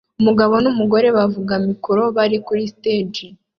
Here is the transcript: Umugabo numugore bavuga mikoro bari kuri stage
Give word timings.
Umugabo 0.19 0.53
numugore 0.63 1.07
bavuga 1.17 1.53
mikoro 1.67 2.03
bari 2.15 2.37
kuri 2.45 2.63
stage 2.73 3.25